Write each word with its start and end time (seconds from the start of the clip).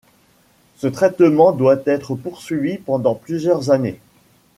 Ce 0.77 0.87
traitement 0.87 1.51
doit 1.51 1.83
être 1.85 2.15
poursuivi 2.15 2.79
pendant 2.79 3.13
plusieurs 3.13 3.69
années. 3.69 3.99